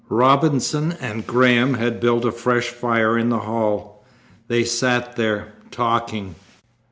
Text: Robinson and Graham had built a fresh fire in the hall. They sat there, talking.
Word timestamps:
Robinson 0.09 0.93
and 0.99 1.27
Graham 1.27 1.75
had 1.75 1.99
built 1.99 2.25
a 2.25 2.31
fresh 2.31 2.69
fire 2.69 3.19
in 3.19 3.29
the 3.29 3.37
hall. 3.37 4.03
They 4.47 4.63
sat 4.63 5.15
there, 5.15 5.53
talking. 5.69 6.33